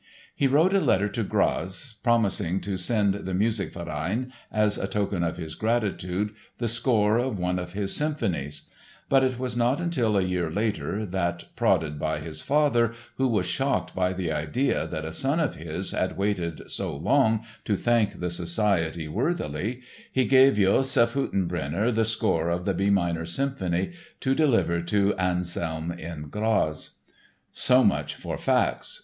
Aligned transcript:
He 0.33 0.47
wrote 0.47 0.73
a 0.73 0.79
letter 0.81 1.07
to 1.09 1.21
Graz 1.23 1.93
promising 2.01 2.59
to 2.61 2.75
send 2.75 3.13
the 3.13 3.35
Musikverein, 3.35 4.31
as 4.51 4.79
a 4.79 4.87
token 4.87 5.23
of 5.23 5.37
his 5.37 5.53
gratitude, 5.53 6.33
the 6.57 6.67
score 6.67 7.19
of 7.19 7.37
one 7.37 7.59
of 7.59 7.73
his 7.73 7.95
symphonies. 7.95 8.67
But 9.09 9.23
it 9.23 9.37
was 9.37 9.55
not 9.55 9.79
until 9.79 10.17
a 10.17 10.23
year 10.23 10.49
later 10.49 11.05
that, 11.05 11.55
prodded 11.55 11.99
by 11.99 12.19
his 12.19 12.41
father, 12.41 12.93
who 13.17 13.27
was 13.27 13.45
shocked 13.45 13.93
by 13.93 14.11
the 14.11 14.31
idea 14.31 14.87
that 14.87 15.05
a 15.05 15.13
son 15.13 15.39
of 15.39 15.53
his 15.53 15.91
had 15.91 16.17
waited 16.17 16.71
so 16.71 16.95
long 16.97 17.45
to 17.65 17.75
thank 17.75 18.19
the 18.21 18.31
society 18.31 19.07
"worthily," 19.07 19.81
he 20.11 20.25
gave 20.25 20.55
Josef 20.55 21.13
Hüttenbrenner 21.13 21.93
the 21.93 22.05
score 22.05 22.49
of 22.49 22.65
the 22.65 22.73
B 22.73 22.89
minor 22.89 23.27
Symphony 23.27 23.91
to 24.19 24.33
deliver 24.33 24.81
to 24.81 25.13
Anselm 25.19 25.91
in 25.91 26.23
Graz. 26.29 26.95
So 27.51 27.83
much 27.83 28.15
for 28.15 28.35
facts! 28.39 28.99